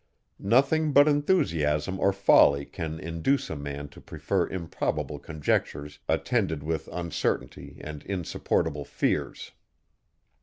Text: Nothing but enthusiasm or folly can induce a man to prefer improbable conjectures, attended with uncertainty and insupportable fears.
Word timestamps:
Nothing 0.43 0.93
but 0.93 1.07
enthusiasm 1.07 1.99
or 1.99 2.11
folly 2.11 2.65
can 2.65 2.99
induce 2.99 3.51
a 3.51 3.55
man 3.55 3.87
to 3.89 4.01
prefer 4.01 4.47
improbable 4.47 5.19
conjectures, 5.19 5.99
attended 6.09 6.63
with 6.63 6.89
uncertainty 6.91 7.77
and 7.79 8.01
insupportable 8.05 8.83
fears. 8.83 9.51